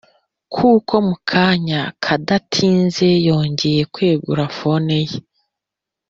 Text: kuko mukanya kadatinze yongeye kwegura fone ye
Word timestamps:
kuko 0.53 0.93
mukanya 1.07 1.81
kadatinze 2.03 3.07
yongeye 3.27 3.81
kwegura 3.93 4.43
fone 4.57 4.97
ye 5.09 5.19